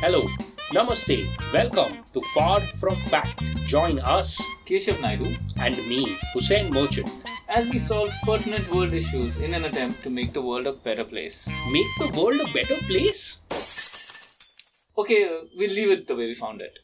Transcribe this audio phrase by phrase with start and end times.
[0.00, 0.22] Hello,
[0.72, 3.42] Namaste, welcome to Far From Fact.
[3.66, 7.08] Join us Keshav Naidu and me, Hussein Merchant.
[7.48, 11.04] as we solve pertinent world issues in an attempt to make the world a better
[11.04, 11.48] place.
[11.72, 13.38] Make the world a better place?
[14.98, 16.78] Okay, uh, we'll leave it the way we found it.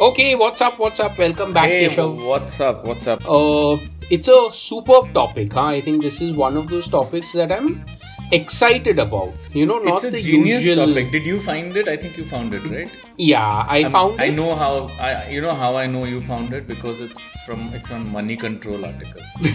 [0.00, 1.18] Okay, what's up, what's up?
[1.18, 2.24] Welcome back, Hey, Keshav.
[2.28, 2.84] what's up?
[2.86, 3.28] What's up?
[3.28, 3.78] Uh,
[4.10, 5.66] it's a superb topic, huh?
[5.66, 7.84] I think this is one of those topics that I'm
[8.38, 9.34] excited about.
[9.60, 10.86] You know, not it's a the genius usual.
[10.86, 11.10] topic.
[11.16, 11.88] Did you find it?
[11.88, 12.90] I think you found it, right?
[13.16, 14.34] Yeah, I I'm- found I it.
[14.40, 14.72] know how.
[15.08, 18.36] I you know how I know you found it because it's from it's on Money
[18.48, 19.22] Control article.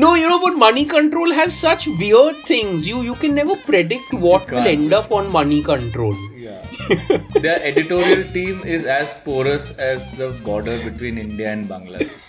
[0.00, 2.86] No, you know, but money control has such weird things.
[2.86, 6.14] You you can never predict what will end up on money control.
[6.36, 6.66] Yeah.
[7.46, 12.26] Their editorial team is as porous as the border between India and Bangladesh.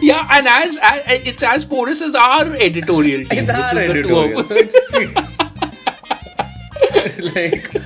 [0.00, 3.38] Yeah, and as, as it's as porous as our editorial team.
[3.38, 5.38] It's which our is the two editorial, so it fits.
[6.94, 7.82] it's like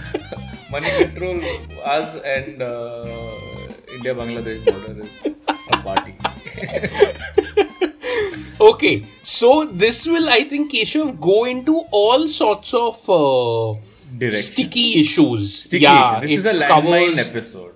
[0.70, 1.40] Money Control,
[1.84, 3.36] us and uh,
[3.94, 6.14] India Bangladesh border is a party.
[8.60, 13.74] okay, so this will, I think, Keshav, go into all sorts of uh,
[14.32, 15.62] sticky issues.
[15.64, 16.26] Sticky yeah, issue.
[16.26, 17.74] This is a landmine episode.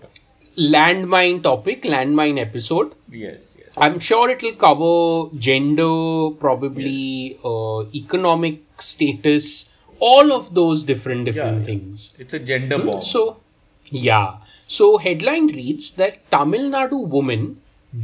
[0.59, 2.95] Landmine topic, landmine episode.
[3.09, 3.50] Yes.
[3.81, 9.67] I'm sure it'll cover gender, probably uh, economic status,
[9.99, 11.65] all of those different different Yeah.
[11.65, 12.15] things.
[12.19, 13.03] It's a gender Hmm, bomb.
[13.03, 13.39] So,
[13.91, 14.37] yeah.
[14.67, 17.61] So, headline reads that Tamil Nadu woman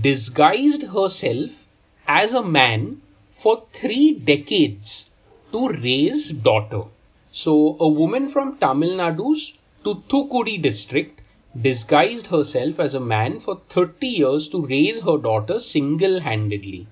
[0.08, 1.66] disguised herself
[2.08, 5.10] as a man for three decades
[5.52, 6.82] to raise daughter.
[7.30, 9.52] So, a woman from Tamil Nadu's
[9.84, 11.20] Thuthukudi district
[11.62, 16.86] disguised herself as a man for 30 years to raise her daughter single handedly.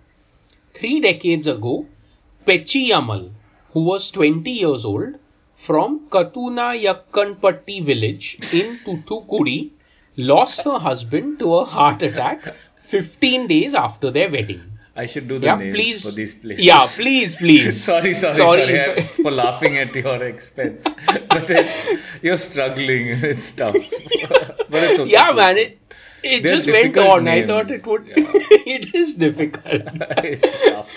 [0.72, 1.86] Three decades ago,
[2.46, 3.30] Pechiyamal,
[3.72, 5.18] who was 20 years old,
[5.54, 9.70] from Kattunayakkanpatti village in Thuthukudi,
[10.16, 14.73] lost her husband to a heart attack 15 days after their wedding.
[14.96, 16.02] I should do the Yeah, names please.
[16.08, 16.64] for these places.
[16.64, 17.82] Yeah, please, please.
[17.90, 18.66] sorry, sorry, Sorry.
[18.76, 20.84] sorry, for laughing at your expense.
[21.28, 23.08] but it's, you're struggling.
[23.08, 23.74] It's tough.
[24.70, 25.10] but it's okay.
[25.10, 25.78] Yeah, man, it,
[26.22, 27.26] it They're just went on.
[27.26, 28.06] I thought it would.
[28.06, 28.14] Yeah.
[28.74, 29.82] it is difficult.
[30.24, 30.90] it's tough.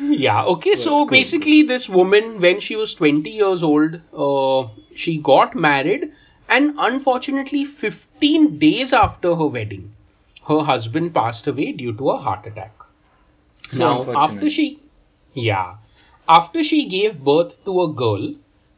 [0.00, 1.06] Yeah, okay, so cool.
[1.06, 6.12] basically, this woman, when she was 20 years old, uh, she got married,
[6.48, 9.92] and unfortunately, 15 days after her wedding,
[10.48, 12.72] her husband passed away due to a heart attack.
[13.74, 14.78] So now, after she,
[15.34, 15.74] yeah,
[16.28, 18.34] after she gave birth to a girl,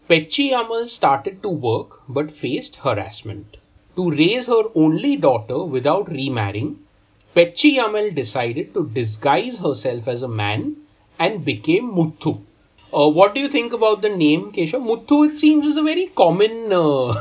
[0.09, 3.57] Pechi Amal started to work but faced harassment.
[3.97, 6.81] To raise her only daughter without remarrying,
[7.35, 10.77] Pechi Amal decided to disguise herself as a man
[11.19, 12.39] and became Muthu.
[12.93, 14.81] Uh, what do you think about the name, Kesha?
[14.81, 17.15] Muthu, it seems, is a very common uh,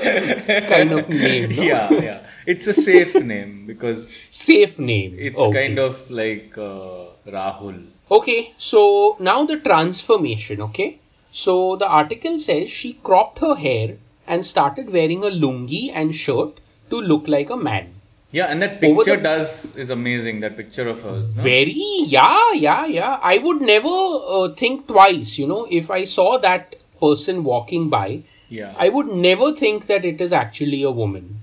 [0.68, 1.50] kind of name.
[1.50, 1.62] no?
[1.72, 2.21] yeah, yeah.
[2.46, 5.16] It's a safe name because Safe name.
[5.18, 5.66] it's Okay.
[5.66, 7.86] kind of like uh, Rahul.
[8.10, 10.98] Okay, so now the transformation, okay?
[11.30, 16.58] So the article says she cropped her hair and started wearing a lungi and shirt
[16.90, 17.94] to look like a man.
[18.32, 20.40] Yeah, and that picture the- does is amazing.
[20.40, 21.34] That picture of hers.
[21.36, 21.42] No?
[21.42, 23.18] Very, yeah, yeah, yeah.
[23.22, 28.22] I would never uh, think twice, you know, if I saw that person walking by,
[28.48, 28.74] Yeah.
[28.76, 31.40] I would never think that it is actually a woman.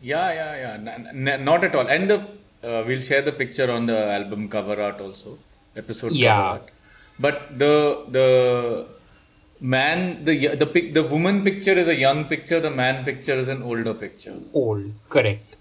[0.00, 0.92] Yeah, yeah, yeah.
[0.94, 1.86] N- n- not at all.
[1.88, 2.18] And the
[2.62, 5.38] uh, we'll share the picture on the album cover art also,
[5.76, 6.36] episode Yeah.
[6.36, 6.70] cover art.
[7.18, 8.86] But the the
[9.60, 12.60] man, the the pic, the woman picture is a young picture.
[12.60, 14.36] The man picture is an older picture.
[14.52, 15.54] Old, correct.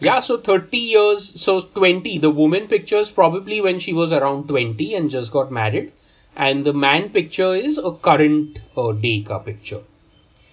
[0.00, 2.18] Yeah, so 30 years, so 20.
[2.18, 5.92] The woman picture is probably when she was around 20 and just got married.
[6.34, 9.82] And the man picture is a current uh, Deika picture.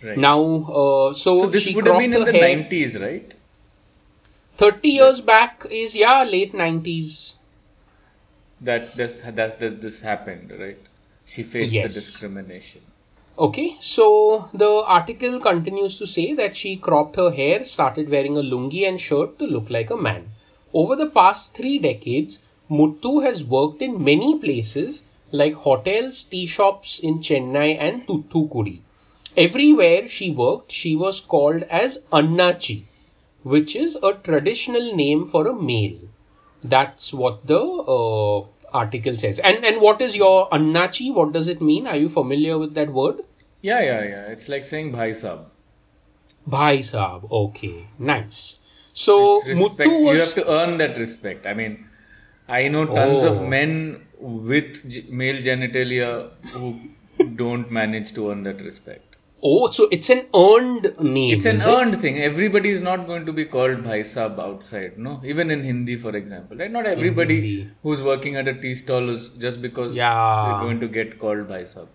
[0.04, 0.18] Right.
[0.18, 2.56] Now, uh, so, so this she would have been in the hair.
[2.56, 3.34] 90s, right?
[4.58, 7.36] 30 years back is, yeah, late 90s.
[8.62, 10.78] That this that, that this happened, right?
[11.26, 12.82] She faced the discrimination.
[13.38, 18.42] Okay, so the article continues to say that she cropped her hair, started wearing a
[18.42, 20.30] lungi and shirt to look like a man.
[20.74, 27.00] Over the past three decades, Muthu has worked in many places like hotels, tea shops
[27.00, 28.82] in Chennai and Thuthukudi.
[29.38, 32.84] Everywhere she worked, she was called as Annachi,
[33.44, 36.00] which is a traditional name for a male.
[36.64, 39.40] That's what the uh, article says.
[39.40, 41.14] And and what is your Annachi?
[41.14, 41.88] What does it mean?
[41.88, 43.22] Are you familiar with that word?
[43.62, 44.26] Yeah, yeah, yeah.
[44.38, 45.46] It's like saying Bhai Sahab.
[46.48, 47.30] Bhai Saab.
[47.32, 48.58] Okay, nice.
[48.94, 51.46] So was You have to earn that respect.
[51.46, 51.86] I mean,
[52.48, 53.34] I know tons Oh.
[53.34, 56.74] of men with male genitalia who
[57.36, 59.09] don't manage to earn that respect.
[59.42, 61.34] Oh, so it's an earned name.
[61.34, 61.70] It's an is it?
[61.70, 62.20] earned thing.
[62.22, 65.22] Everybody is not going to be called Bhai Sahab outside, no?
[65.24, 66.70] Even in Hindi, for example, right?
[66.72, 70.44] Not everybody who's working at a tea stall is just because Yeah.
[70.46, 71.88] they're going to get called Bhai Sahab.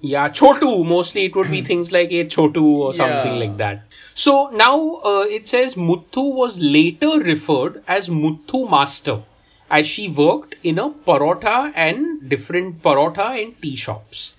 [0.00, 0.86] Yeah, Chotu.
[0.86, 3.38] Mostly it would be things like a Chotu or something Yeah.
[3.46, 3.82] like that.
[4.14, 9.22] So now uh, it says Muthu was later referred as Muthu Master
[9.68, 14.34] as she worked in a parotha and different parotha and tea shops.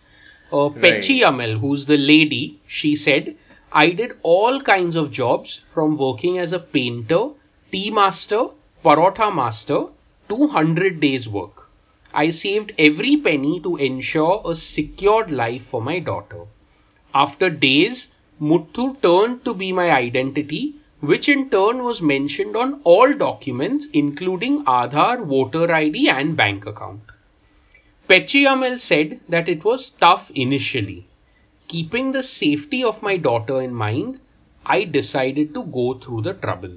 [0.51, 1.01] Uh, Right.
[1.01, 3.35] Pechi Amal, who's the lady, she said,
[3.71, 7.29] I did all kinds of jobs from working as a painter,
[7.71, 8.47] tea master,
[8.83, 9.87] parotha master
[10.27, 11.69] to 100 days work.
[12.13, 16.45] I saved every penny to ensure a secured life for my daughter.
[17.13, 18.07] After days,
[18.41, 24.63] Muthu turned to be my identity, which in turn was mentioned on all documents, including
[24.65, 27.01] Aadhaar, voter ID, and bank account.
[28.09, 31.05] Pechiamel said that it was tough initially.
[31.67, 34.19] Keeping the safety of my daughter in mind,
[34.65, 36.71] I decided to go through the trouble.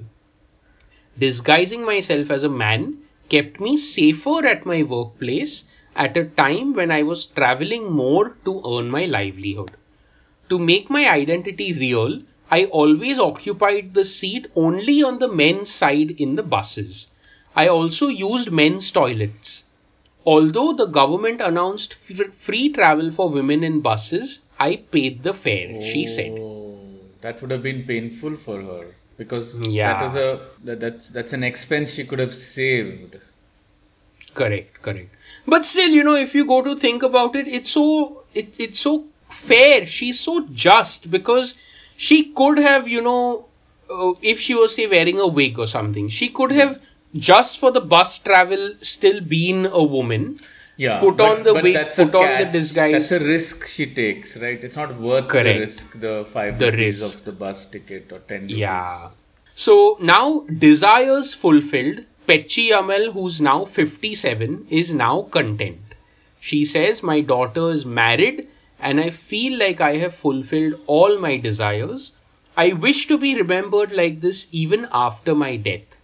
[1.17, 2.99] Disguising myself as a man
[3.29, 5.63] kept me safer at my workplace
[5.95, 9.71] at a time when I was traveling more to earn my livelihood.
[10.49, 12.21] To make my identity real,
[12.51, 17.07] I always occupied the seat only on the men's side in the buses.
[17.55, 19.62] I also used men's toilets.
[20.25, 25.81] Although the government announced f- free travel for women in buses, I paid the fare,
[25.81, 26.31] she said.
[26.39, 26.79] Oh,
[27.21, 29.93] that would have been painful for her because Yeah.
[29.93, 33.17] that is a that, that's that's an expense she could have saved.
[34.33, 35.15] Correct, correct.
[35.47, 38.79] But still, you know, if you go to think about it, it's so it, it's
[38.79, 39.85] so fair.
[39.85, 41.55] She's so just because
[41.97, 43.45] she could have, you know,
[43.89, 46.79] uh, if she was say wearing a wig or something, she could have
[47.15, 50.37] just for the bus travel still been a woman.
[50.77, 52.91] Yeah, Put but, on the but wig, that's a put on the disguise.
[53.09, 54.63] That's a risk she takes, right?
[54.63, 55.45] It's not worth Correct.
[55.45, 57.19] the risk, the five The rupees risk.
[57.19, 58.57] of the bus ticket or ten rupees.
[58.57, 59.09] Yeah.
[59.55, 65.79] So now desires fulfilled, Pechi Amal, who's now 57, is now content.
[66.39, 68.47] She says, My daughter is married
[68.79, 72.13] and I feel like I have fulfilled all my desires.
[72.57, 75.97] I wish to be remembered like this even after my death.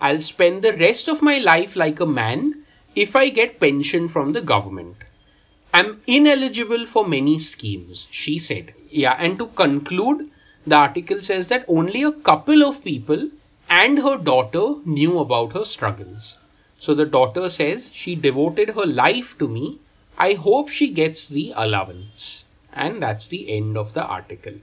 [0.00, 2.64] I'll spend the rest of my life like a man
[2.94, 4.96] if I get pension from the government.
[5.72, 8.72] I'm ineligible for many schemes, she said.
[8.90, 10.30] Yeah, and to conclude,
[10.66, 13.28] the article says that only a couple of people
[13.68, 16.36] and her daughter knew about her struggles.
[16.78, 19.78] So the daughter says she devoted her life to me.
[20.18, 22.44] I hope she gets the allowance.
[22.72, 24.54] And that's the end of the article.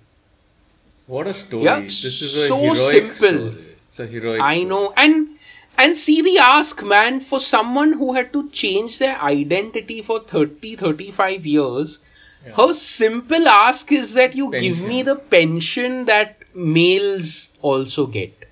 [1.07, 1.65] What a story!
[1.65, 3.13] Yeah, this is a so simple.
[3.51, 3.72] story.
[3.93, 4.41] It's a heroic.
[4.41, 4.65] I story.
[4.69, 4.93] know.
[4.97, 5.37] And
[5.77, 10.75] and see the ask, man, for someone who had to change their identity for 30,
[10.77, 11.99] 35 years,
[12.45, 12.55] Yeah.
[12.55, 18.47] her simple ask is that you give me the pension that males also get.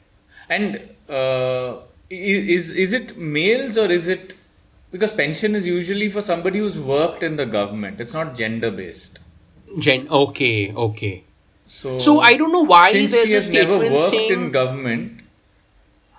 [0.48, 0.78] And
[1.10, 1.78] uh,
[2.10, 4.36] is is it males or is it
[4.92, 8.00] because pension is usually for somebody who's worked in the government.
[8.00, 9.20] It's not gender based.
[9.80, 11.24] Gen okay, okay.
[11.66, 14.52] So So I don't know why since there's she a has never worked saying in
[14.52, 15.21] government,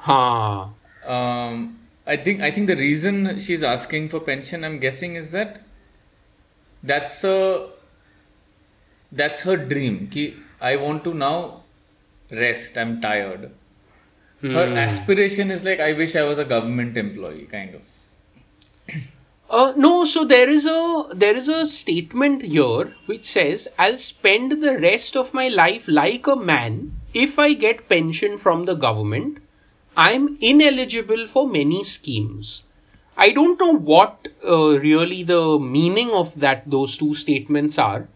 [0.02, 0.68] huh.
[1.06, 5.60] um, I think I think the reason she's asking for pension, I'm guessing, is that
[6.82, 7.70] that's a
[9.12, 10.08] that's her dream.
[10.08, 11.64] Ki, I want to now
[12.30, 12.76] rest.
[12.78, 13.52] I'm tired.
[14.52, 14.76] Her Hmm.
[14.76, 17.86] aspiration is like I wish I was a government employee, kind of.
[19.50, 24.62] Uh, no, so there is a there is a statement here which says I'll spend
[24.62, 29.41] the rest of my life like a man if I get pension from the government.
[29.96, 32.62] I'm ineligible for many schemes.
[33.16, 38.08] I don't know what uh, really the meaning of that those two statements are,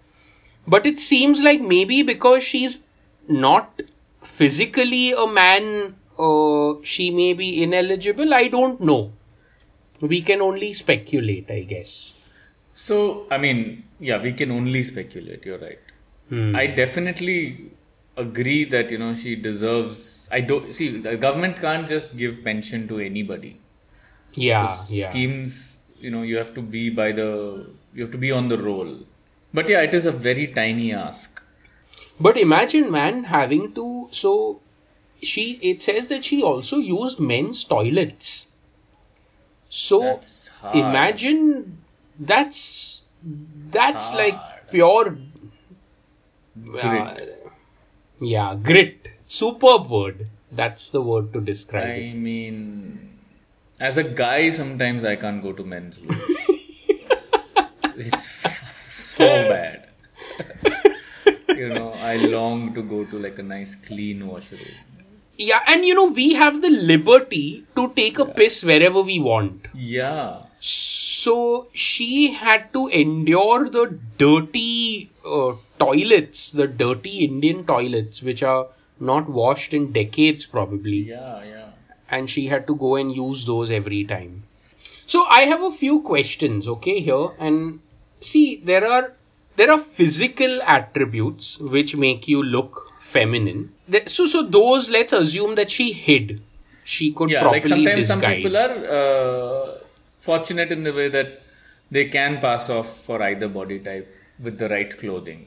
[0.67, 2.81] but it seems like maybe because she's
[3.29, 3.83] not
[4.23, 8.33] physically a man, uh, she may be ineligible.
[8.33, 9.13] I don't know.
[10.01, 12.23] We can only speculate, I guess.
[12.75, 15.45] So I mean, yeah, we can only speculate.
[15.45, 15.79] You're right.
[16.29, 16.55] Hmm.
[16.57, 17.71] I definitely
[18.17, 20.16] agree that you know she deserves.
[20.31, 23.61] I don't see the government can't just give pension to anybody.
[24.35, 25.11] yeah, yeah.
[25.11, 28.59] Schemes, you know, you have to be by the, you have to be on the
[28.59, 28.99] roll.
[29.55, 31.43] But yeah, it is a very tiny ask.
[32.19, 34.09] But imagine, man, having to.
[34.11, 34.61] So,
[35.23, 35.53] she.
[35.63, 38.47] It says that she also used men's toilets.
[39.69, 40.77] So, That's hard.
[40.77, 41.79] imagine
[42.19, 43.03] that's.
[43.71, 45.17] That's like pure.
[46.63, 46.83] Grit.
[46.85, 47.17] uh,
[48.21, 49.06] yeah, grit.
[49.37, 50.27] Superb word.
[50.53, 52.11] That's the word to describe it.
[52.11, 53.19] I mean,
[53.79, 56.21] as a guy, sometimes I can't go to men's room.
[57.97, 59.89] it's so bad.
[61.57, 64.75] You know, I long to go to like a nice clean washroom.
[65.39, 68.35] Yeah, and you know, we have the liberty to take a Yeah.
[68.41, 69.69] piss wherever we want.
[69.75, 70.43] Yeah.
[70.61, 73.87] So she had to endure the
[74.19, 78.67] dirty uh, toilets, the dirty Indian toilets, which are
[79.01, 80.99] not washed in decades probably.
[81.09, 81.71] Yeah, yeah.
[82.11, 84.43] and she had to go and use those every time.
[85.07, 87.81] So I have a few questions, okay, here, and
[88.21, 89.13] see there are
[89.57, 93.73] there are physical attributes which make you look feminine.
[94.07, 96.43] So so those let's assume that she hid.
[96.85, 98.43] She could Yeah, properly like sometimes some disguise.
[98.43, 99.79] people are uh,
[100.19, 101.43] fortunate in the way that
[101.91, 105.47] they can pass off for either body type with the right clothing.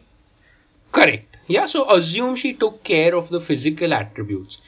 [0.91, 1.37] Correct.
[1.47, 4.59] Yeah, so assume she took care of the physical attributes.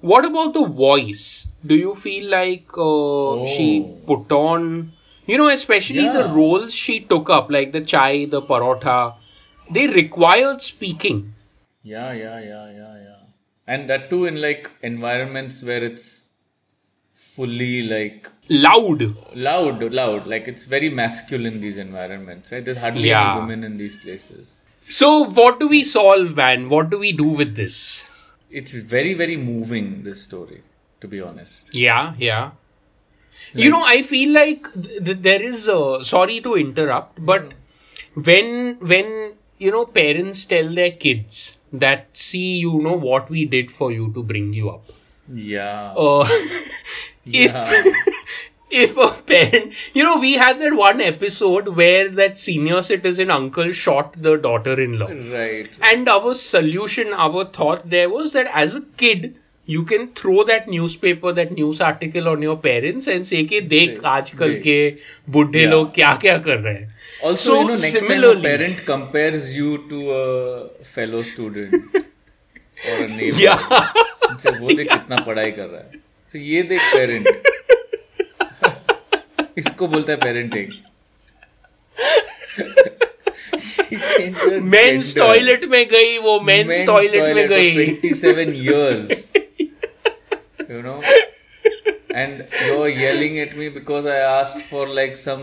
[0.00, 1.48] What about the voice?
[1.66, 3.98] Do you feel like uh, she Oh.
[4.06, 4.92] put on,
[5.26, 9.14] you know, especially the roles she took up, like the chai, the parotha,
[9.70, 11.34] they required speaking.
[11.82, 13.16] Yeah, yeah, yeah, yeah, yeah.
[13.66, 16.22] And that too in like environments where it's
[17.12, 19.02] fully like Loud.
[19.34, 20.26] loud, loud.
[20.26, 22.64] Like it's very masculine these environments, right?
[22.64, 23.30] There's hardly Yeah.
[23.32, 24.57] any women in these places.
[24.88, 26.68] So, what do we solve, man?
[26.68, 28.04] What do we do with this?
[28.50, 30.02] It's very, very moving.
[30.02, 30.62] This story,
[31.00, 31.74] to be honest.
[31.76, 32.52] Yeah, yeah.
[33.54, 35.68] you know, I feel like th- th- there is.
[35.68, 37.52] Uh, sorry to interrupt, but
[38.14, 43.70] when when you know parents tell their kids that see, you know what we did
[43.70, 44.84] for you to bring you up.
[45.32, 45.94] Yeah.
[45.96, 46.26] Uh,
[47.26, 47.82] if Yeah
[48.71, 53.71] if a parent, you know, we had that one episode where that senior citizen uncle
[53.71, 55.07] shot the daughter-in-law.
[55.07, 55.67] Right.
[55.93, 59.33] And our solution, our thought there was that as a kid,
[59.69, 63.89] you can throw that newspaper, that news article on your parents and say कि देख
[63.89, 64.95] देख, आजकल देख." के
[65.29, 65.71] बुढ़े Yeah.
[65.71, 66.93] लोग क्या क्या कर रहे हैं.
[67.25, 70.57] Also, So, you know, next time a similarly- parent compares you to a
[70.97, 71.79] fellow student
[72.89, 73.83] or a neighbor, Yeah.
[74.29, 75.91] उनसे वो देख कितना पढ़ाई कर रहा है.
[76.31, 77.37] So ये देख parent.
[79.58, 80.72] इसको बोलता है पेरेंटिंग
[84.72, 87.86] मेंस टॉयलेट में गई वो मेंस टॉयलेट में गई.
[88.02, 89.32] 27 years
[90.70, 91.00] you know
[92.14, 95.42] and no yelling at me because I asked for like some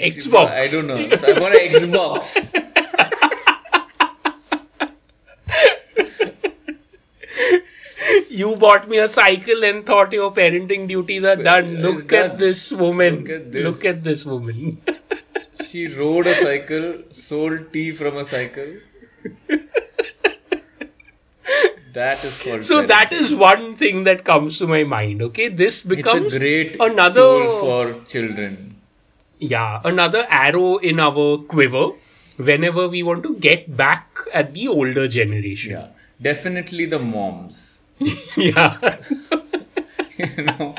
[0.00, 2.36] Xbox I don't know I want Xbox
[8.30, 11.76] you bought me a cycle and thought your parenting duties are done.
[11.76, 12.30] Look done.
[12.30, 13.20] at this woman.
[13.20, 13.64] Look at this.
[13.64, 14.80] Look at this woman.
[15.70, 18.72] She rode a cycle, sold tea from a cycle.
[21.92, 22.64] That is called.
[22.64, 23.20] so that parenting.
[23.20, 25.22] is one thing that comes to my mind.
[25.22, 28.76] Okay, this becomes it's a great another tool for children.
[29.38, 31.90] yeah another arrow in our quiver
[32.36, 35.72] whenever we want to get back at the older generation.
[35.72, 35.88] Yeah,
[36.22, 37.79] definitely the moms.
[38.36, 38.96] Yeah.
[40.18, 40.74] you know,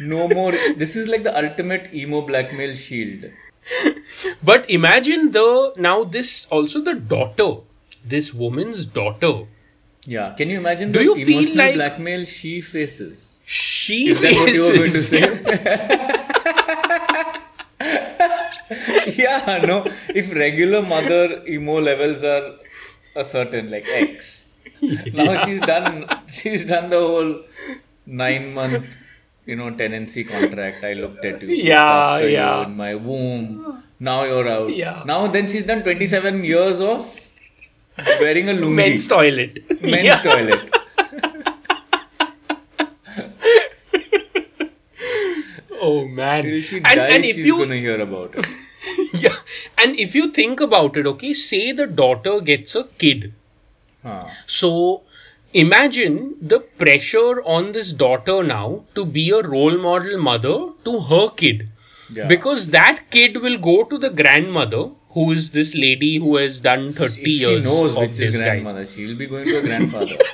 [0.00, 0.52] no more.
[0.76, 3.30] This is like the ultimate emo blackmail shield.
[4.42, 7.56] But imagine the now this also the daughter,
[8.04, 9.46] this woman's daughter.
[10.04, 13.28] Yeah, can you imagine Do the you feel emotional like- blackmail she faces?
[13.44, 15.20] She Is that what you were going to faces- say?
[19.22, 19.84] yeah, no.
[20.08, 22.56] If regular mother emo levels are
[23.16, 24.41] a certain like X,
[25.12, 26.06] now she's done.
[26.28, 27.40] She's done the whole
[28.06, 28.96] nine month,
[29.46, 30.84] you know, tenancy contract.
[30.84, 32.58] I looked at you, Yeah, yeah.
[32.60, 33.82] you in my womb.
[34.00, 34.74] Now you're out.
[34.76, 35.02] Yeah.
[35.06, 37.06] Now then she's done 27 years of
[38.20, 38.74] wearing a lungi.
[38.74, 39.60] men's toilet.
[39.82, 40.22] Men's Yeah.
[40.22, 40.70] toilet.
[45.80, 46.42] Oh man.
[46.44, 48.46] Till she and, dies, and if she's you gonna hear about it.
[49.14, 49.34] yeah,
[49.78, 53.32] and if you think about it, okay, say the daughter gets a kid.
[54.02, 54.26] Huh.
[54.46, 55.02] So
[55.52, 61.28] imagine the pressure on this daughter now to be a role model mother to her
[61.30, 61.68] kid.
[62.12, 62.26] Yeah.
[62.28, 66.92] Because that kid will go to the grandmother, who is this lady who has done
[66.92, 70.16] 30 if she years knows of which is grandmother, she'll be going to a grandfather.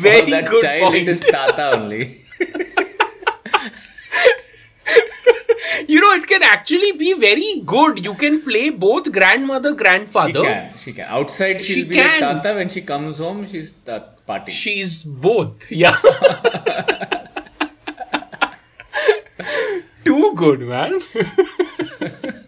[0.00, 0.96] Very For that good child, point.
[0.96, 2.22] it is Tata only.
[5.88, 8.04] you know, it can actually be very good.
[8.04, 10.32] You can play both grandmother, grandfather.
[10.40, 11.06] She can, she can.
[11.08, 12.20] Outside, she'll She be can.
[12.20, 12.54] like Tata.
[12.56, 14.52] When she comes home, she's the party.
[14.52, 15.70] She's both.
[15.70, 15.96] Yeah.
[20.04, 21.00] Too good, man.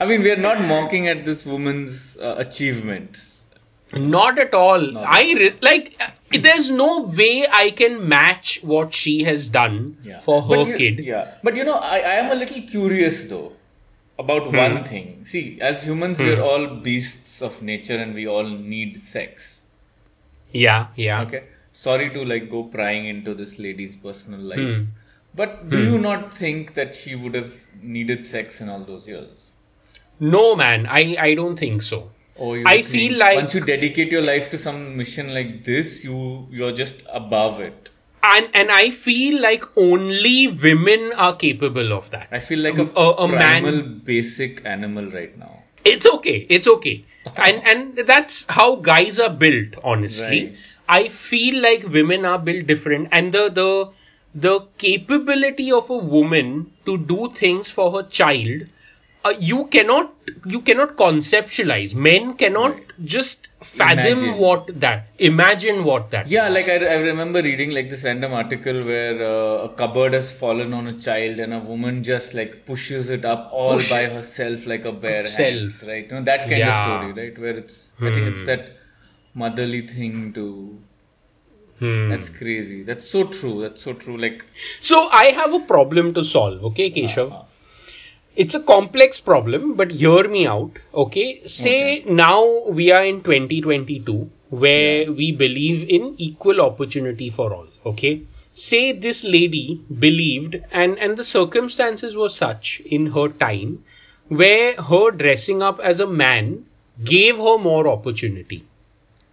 [0.00, 3.46] I mean, we are not mocking at this woman's uh, achievements.
[3.92, 4.80] Not at all.
[4.80, 6.00] Not I re- like.
[6.30, 10.20] There's no way I can match what she has done Yeah.
[10.20, 10.98] for her you, kid.
[11.00, 11.34] Yeah.
[11.42, 13.52] But you know, I, I am a little curious though.
[14.20, 14.56] about Hmm.
[14.56, 15.24] one thing.
[15.24, 19.62] See, as humans, we're all beasts of nature and we all need sex.
[20.52, 21.22] Yeah, yeah.
[21.22, 21.42] Okay.
[21.72, 24.58] Sorry to like go prying into this lady's personal life.
[24.70, 24.82] Hmm.
[25.36, 29.52] But do you not think that she would have needed sex in all those years?
[30.18, 32.10] No, man, I, I don't think so.
[32.38, 36.04] Or you I feel like- once you dedicate your life to some mission like this,
[36.04, 37.90] you you're just above it.
[38.22, 42.28] And and I feel like only women are capable of that.
[42.32, 45.52] I feel like a, A- a man- primal, basic animal right now.
[45.84, 46.38] It's okay.
[46.48, 46.96] It's okay.
[47.36, 50.40] and and that's how guys are built, honestly.
[50.46, 50.56] Right.
[50.88, 53.70] I feel like women are built different and the the
[54.48, 58.66] the capability of a woman to do things for her child
[59.24, 60.14] uh, you cannot
[60.46, 62.92] you cannot conceptualize men cannot Right.
[63.04, 64.38] just fathom Imagine.
[64.38, 66.54] what that imagine what that Yeah, is.
[66.54, 70.72] like I, I remember reading like this random article where uh, a cupboard has fallen
[70.72, 74.66] on a child and a woman just like pushes it up all Push by herself
[74.66, 75.48] like a bare Herself.
[75.48, 76.04] hands, right?
[76.04, 76.70] You know that kind Yeah.
[76.70, 77.38] of story, right?
[77.38, 78.46] Where it's I think it's Hmm.
[78.46, 78.70] that
[79.34, 80.46] motherly thing to.
[81.78, 82.08] Hmm.
[82.10, 82.82] That's crazy.
[82.82, 83.60] That's so true.
[83.62, 84.16] That's so true.
[84.16, 84.44] Like
[84.80, 87.42] so i have a problem to solve okay keshav uh,
[88.36, 94.30] it's a complex problem but hear me out okay say now we are in 2022
[94.50, 95.10] where Yeah.
[95.20, 98.12] we believe in equal opportunity for all okay
[98.54, 103.74] say this lady believed and and the circumstances were such in her time
[104.42, 106.50] where her dressing up as a man
[107.12, 108.64] gave her more opportunity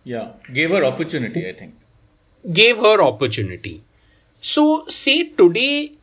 [0.03, 1.47] yeah, gave her opportunity.
[1.49, 1.73] I think.
[2.53, 3.83] gave her opportunity.
[4.41, 5.93] So, say today,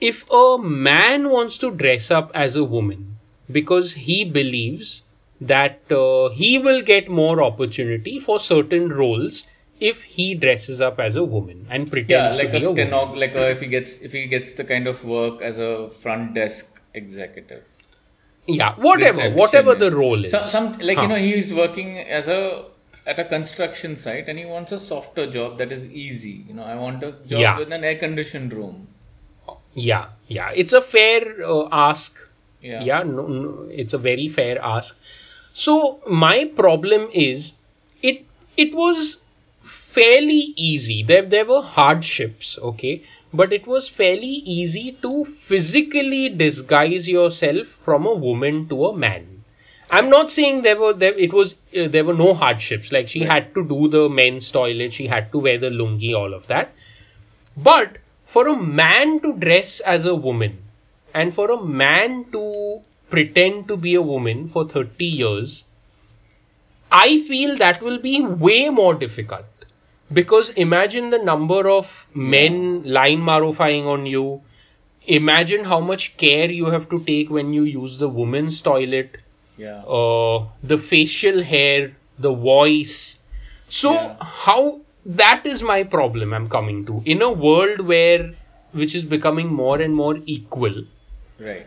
[0.00, 3.16] if a man wants to dress up as a woman
[3.50, 5.02] because he believes
[5.40, 9.44] that uh, he will get more opportunity for certain roles
[9.80, 12.70] if he dresses up as a woman and Yeah, pretends like to a be a
[12.70, 12.88] woman.
[12.88, 15.90] stenog, like a, if he gets if he gets the kind of work as a
[15.90, 17.68] front desk executive.
[18.46, 20.30] Yeah, whatever, whatever the role is.
[20.32, 21.02] So, some like Huh.
[21.02, 22.66] you know he is working as a
[23.06, 26.44] at a construction site and he wants a softer job that is easy.
[26.48, 27.58] You know, I want a job Yeah.
[27.58, 28.88] with an air conditioned room.
[29.74, 32.16] Yeah, yeah, it's a fair uh, ask.
[32.62, 32.82] Yeah.
[32.82, 34.96] yeah no, no, it's a very fair ask.
[35.52, 37.54] So my problem is
[38.02, 38.24] it
[38.56, 39.18] it was
[39.62, 41.02] fairly easy.
[41.02, 43.02] There there were hardships okay?
[43.32, 49.26] But it was fairly easy to physically disguise yourself from a woman to a man.
[49.90, 52.92] I'm not saying there were there it was uh, there were no hardships.
[52.92, 53.32] Like she Right.
[53.34, 56.72] had to do the men's toilet she had to wear the lungi all of that.
[57.56, 57.98] But
[58.34, 60.54] for a man to dress as a woman
[61.14, 65.64] and for a man to pretend to be a woman for 30 years,
[66.90, 69.66] I feel that will be way more difficult.
[70.12, 74.42] Because imagine the number of men line marofying on you.
[75.06, 79.18] Imagine how much care you have to take when you use the women's toilet,
[79.58, 79.82] Yeah.
[79.98, 83.18] uh, the facial hair, the voice.
[83.68, 84.16] So, Yeah.
[84.38, 87.02] how that is my problem I'm coming to.
[87.04, 88.34] In a world where
[88.72, 90.84] which is becoming more and more equal,
[91.38, 91.66] Right.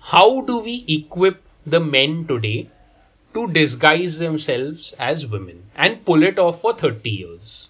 [0.00, 2.68] how do we equip the men today
[3.34, 7.68] to disguise themselves as women and pull it off for 30 years?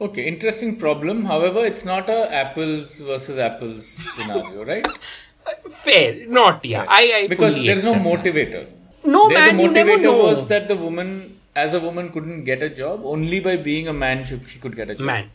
[0.00, 1.24] Okay, interesting problem.
[1.24, 4.86] However, it's not a apples versus apples scenario, right?
[5.70, 6.84] Fair, not yeah.
[6.88, 8.34] I, I because there's no accept that.
[8.34, 8.72] motivator.
[9.04, 10.22] No there man, the you never motivator know.
[10.24, 13.02] was that the woman, as a woman, couldn't get a job.
[13.04, 15.06] Only by being a man she, she could get a job.
[15.06, 15.30] man.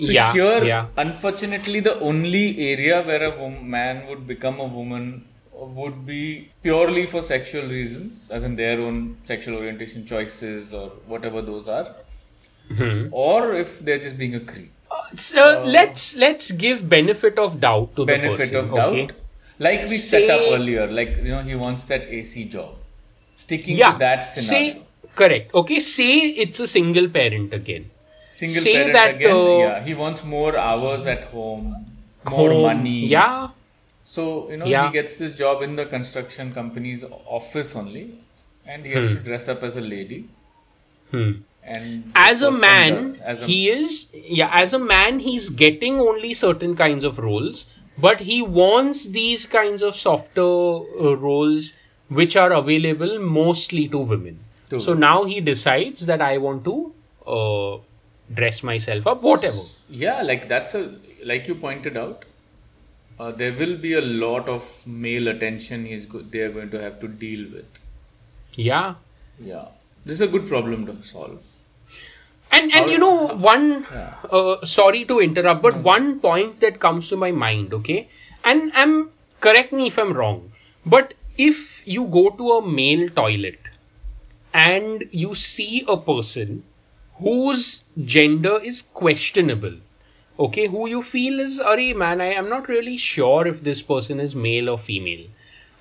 [0.00, 0.86] So yeah, here, yeah.
[0.96, 5.24] unfortunately, the only area where a man would become a woman
[5.56, 10.88] uh, would be purely for sexual reasons, as in their own sexual orientation choices or
[11.06, 11.94] whatever those are,
[12.68, 13.08] Hmm.
[13.12, 14.72] or if they're just being a creep.
[14.90, 18.56] Uh, so uh, let's let's give benefit of doubt to the Benefit person.
[18.56, 19.08] of doubt, okay?
[19.58, 22.74] like we set up earlier, like you know, he wants that AC job.
[23.36, 23.92] Sticking Yeah.
[23.92, 24.72] to that scenario.
[24.74, 24.83] Say
[25.14, 25.54] correct.
[25.54, 25.80] Okay.
[25.80, 27.90] Say it's a single parent again.
[28.32, 31.86] Single say parent that, again, uh, yeah, he wants more hours at home,
[32.28, 33.06] more Home, money.
[33.06, 33.48] Yeah.
[34.04, 34.86] So, you know, Yeah.
[34.86, 38.10] he gets this job in the construction company's office only,
[38.66, 39.16] and he has Hmm.
[39.16, 40.24] to dress up as a lady.
[41.10, 41.32] Hmm.
[41.62, 45.98] And as a man does, as a, he is yeah as a man he's getting
[45.98, 47.64] only certain kinds of roles
[48.06, 51.72] but he wants these kinds of softer uh, roles
[52.08, 54.38] which are available mostly to women
[54.70, 56.92] So now he decides that i want to
[57.26, 57.76] uh,
[58.38, 62.24] dress myself up whatever yeah, like that's a like you pointed out.
[63.18, 66.80] Uh, there will be a lot of male attention he's go- they are going to
[66.80, 67.80] have to deal with.
[68.54, 68.94] yeah
[69.38, 69.66] Yeah,
[70.04, 71.44] this is a good problem to solve.
[72.50, 74.14] and and How- you know one Yeah.
[74.38, 78.00] uh, sorry to interrupt but one point that comes to my mind okay
[78.52, 78.96] and i'm
[79.46, 80.40] correct me if i'm wrong
[80.96, 81.14] but
[81.48, 81.62] if
[81.94, 83.70] you go to a male toilet
[84.54, 86.62] and you see a person
[87.18, 89.74] whose gender is questionable,
[90.38, 94.20] okay, who you feel is, Ari man, I am not really sure if this person
[94.20, 95.26] is male or female.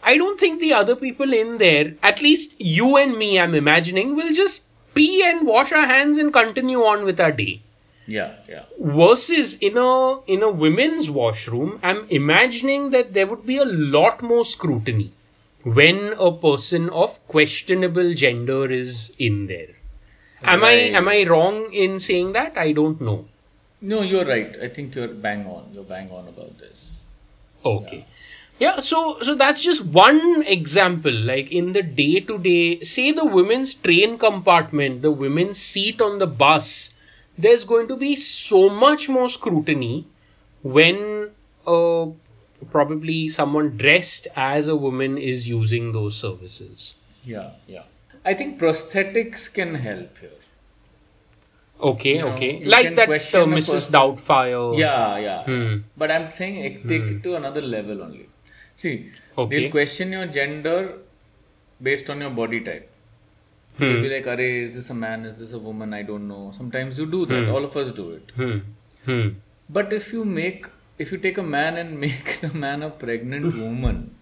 [0.03, 4.15] I don't think the other people in there, at least you and me, I'm imagining,
[4.15, 4.63] will just
[4.95, 7.61] pee and wash our hands and continue on with our day
[8.05, 8.63] Yeah, yeah.
[8.79, 14.21] versus in a in a women's washroom i'm imagining that there would be a lot
[14.21, 15.11] more scrutiny
[15.63, 19.73] when a person of questionable gender is in there
[20.43, 20.93] am Right.
[20.93, 23.19] i am i wrong in saying that i don't know
[23.91, 24.53] No, you're right.
[24.65, 25.63] I think you're bang on.
[25.73, 26.83] You're bang on about this.
[27.71, 28.05] okay
[28.63, 30.21] yeah so so that's just one
[30.55, 36.01] example like in the day to day say the women's train compartment the women's seat
[36.07, 36.69] on the bus
[37.45, 40.05] there's going to be so much more scrutiny
[40.77, 40.99] when
[41.67, 42.05] uh,
[42.71, 47.83] probably someone dressed as a woman is using those services Yeah, yeah.
[48.25, 50.39] I think prosthetics can help here.
[51.91, 55.43] okay You okay you like that uh, mrs doubtfire Yeah, yeah.
[55.49, 55.77] Hmm.
[55.97, 57.19] But I'm saying eh, take Hmm.
[57.27, 58.27] to another level only.
[58.75, 58.93] See,
[59.37, 59.49] Okay.
[59.55, 60.77] they'll question your gender
[61.89, 62.89] based on your body type.
[63.79, 64.01] They'll hmm.
[64.03, 65.25] be like, Are, is this a man?
[65.25, 65.93] Is this a woman?
[65.93, 66.51] I don't know.
[66.57, 67.47] Sometimes you do that.
[67.47, 67.53] Hmm.
[67.55, 68.31] All of us do it.
[68.35, 68.57] Hmm.
[69.05, 69.29] Hmm.
[69.69, 73.55] But if you make, if you take a man and make the man a pregnant
[73.55, 74.15] woman,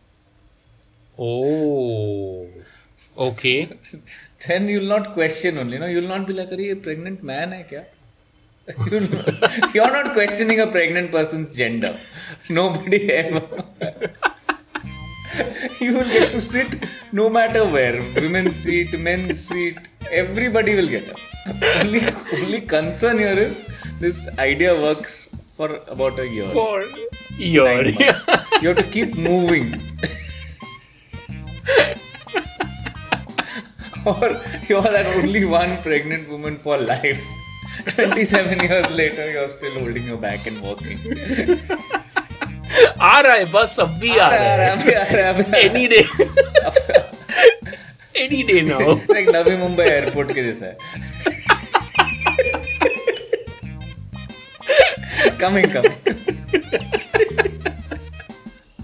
[1.18, 2.48] oh
[3.18, 3.70] okay
[4.48, 5.74] then you'll not question only.
[5.74, 7.86] You know, you'll not be like, Are, a pregnant man hai kya?
[8.92, 12.00] You'll not- You're not questioning a pregnant person's gender.
[12.48, 13.42] Nobody ever.
[15.80, 18.00] you will get to sit no matter where.
[18.16, 19.78] Women's seat, men's seat,
[20.12, 21.20] everybody will get up.
[21.82, 22.02] Only,
[22.34, 23.64] only concern here is
[24.00, 25.28] this idea works
[25.61, 26.49] for about a year.
[26.53, 26.83] for
[27.39, 28.63] year Nine months.
[28.63, 29.69] You have to keep moving.
[34.07, 34.29] or
[34.69, 37.25] you're that only one pregnant woman for life.
[37.89, 40.99] 27 years later, you're still holding your back and walking.
[43.01, 45.99] आ रहा है बस अब भी आ रहा है any day
[48.25, 50.77] any day now like नवी Mumbai airport के जैसा है
[55.42, 55.98] coming coming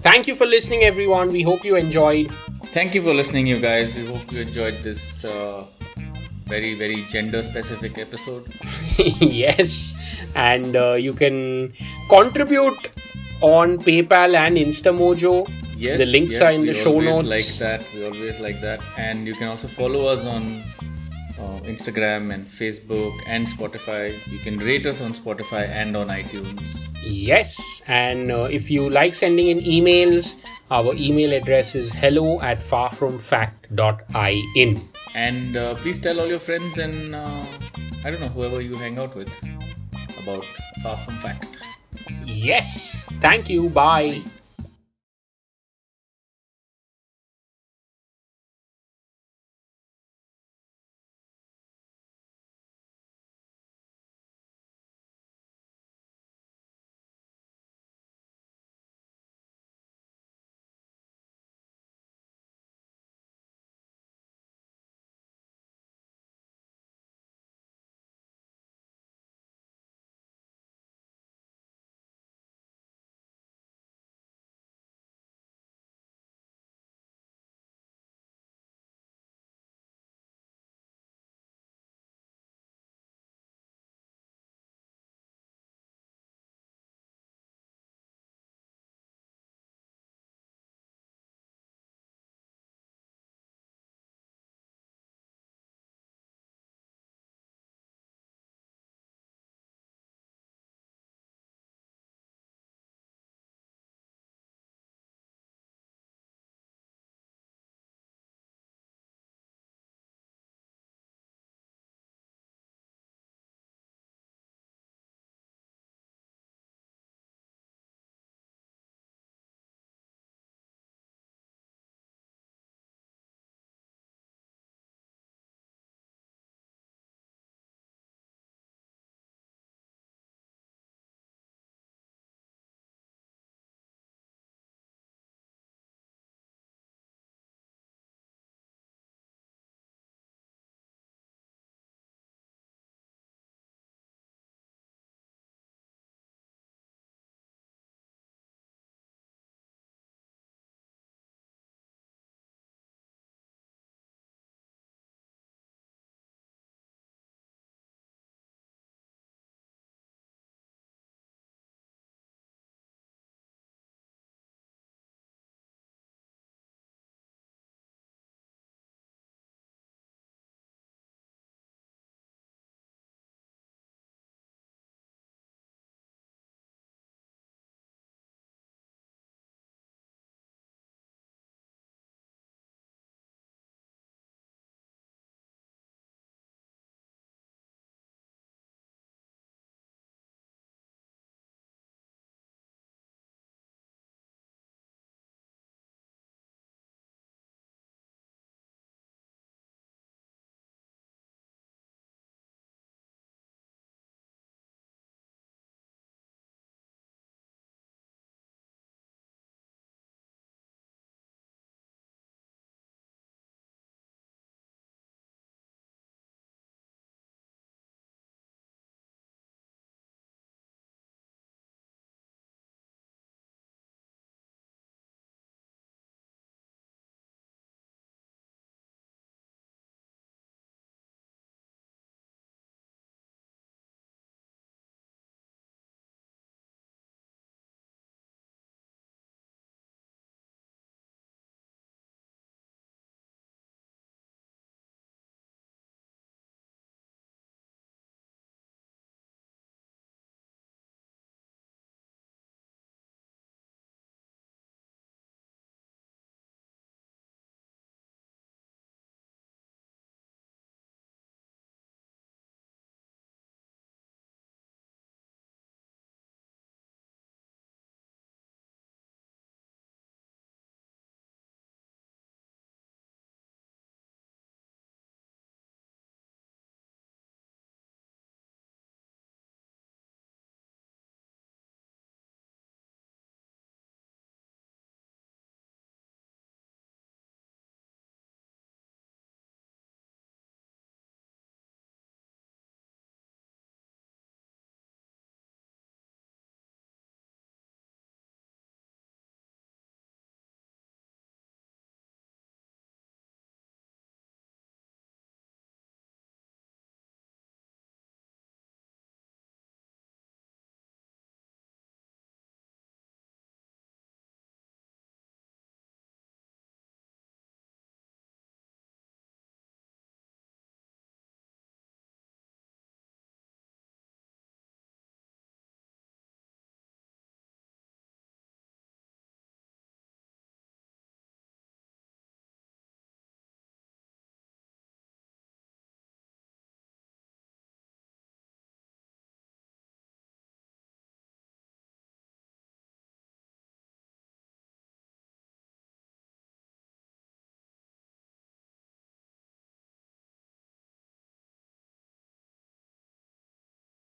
[0.00, 1.28] Thank you for listening, everyone.
[1.28, 2.30] We hope you enjoyed.
[2.76, 5.64] thank you for listening you guys we hope you enjoyed this uh,
[6.50, 8.50] very very gender specific episode
[9.38, 9.96] yes,
[10.34, 11.72] and uh, you can
[12.10, 12.90] contribute
[13.40, 15.48] on PayPal and InstaMojo.
[15.76, 17.28] Yes, the links yes, are in the show always notes.
[17.34, 20.62] Like that, we always like that, and you can also follow us on
[21.38, 24.12] uh, Instagram and Facebook and Spotify.
[24.30, 26.60] You can rate us on Spotify and on iTunes.
[27.02, 30.34] Yes, and uh, if you like sending in emails,
[30.70, 34.80] our email address is hello at farfromfact.in.
[35.14, 37.44] And uh, please tell all your friends and uh,
[38.04, 39.28] I don't know whoever you hang out with
[40.22, 40.44] about
[40.82, 41.56] Far From Fact.
[42.24, 43.68] Yes, thank you.
[43.68, 44.22] Bye.